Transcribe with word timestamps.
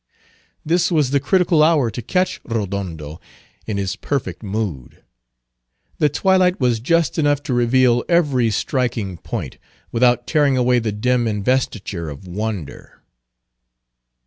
This 0.65 0.89
was 0.91 1.11
the 1.11 1.19
critical 1.19 1.61
hour 1.61 1.91
to 1.91 2.01
catch 2.01 2.41
Rodondo 2.43 3.21
in 3.67 3.77
his 3.77 3.95
perfect 3.95 4.41
mood. 4.41 5.03
The 5.99 6.09
twilight 6.09 6.59
was 6.59 6.79
just 6.79 7.19
enough 7.19 7.43
to 7.43 7.53
reveal 7.53 8.03
every 8.09 8.49
striking 8.49 9.17
point, 9.19 9.59
without 9.91 10.25
tearing 10.25 10.57
away 10.57 10.79
the 10.79 10.91
dim 10.91 11.27
investiture 11.27 12.09
of 12.09 12.27
wonder. 12.27 13.03